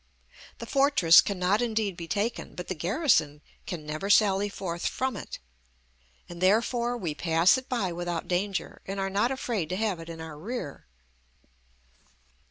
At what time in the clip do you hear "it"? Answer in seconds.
5.15-5.37, 7.55-7.69, 9.99-10.09